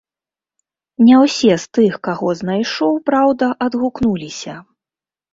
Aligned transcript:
Не 1.09 1.17
ўсе 1.23 1.57
з 1.63 1.77
тых, 1.77 1.93
каго 2.07 2.27
знайшоў, 2.39 2.93
праўда, 3.11 3.45
адгукнуліся. 3.67 4.55